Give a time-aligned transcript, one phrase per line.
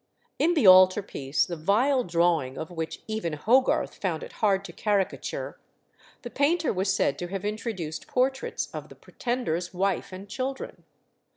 [0.39, 4.73] In the altar piece, the vile drawing of which even Hogarth found it hard to
[4.73, 5.59] caricature,
[6.23, 10.85] the painter was said to have introduced portraits of the Pretender's wife and children.